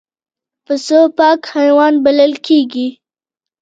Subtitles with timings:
[0.65, 2.87] پسه پاک حیوان بلل کېږي.